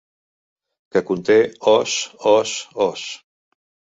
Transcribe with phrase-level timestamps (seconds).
[0.95, 1.37] Que conté
[1.75, 1.91] Os,
[2.35, 2.51] Os,
[2.89, 3.01] Os.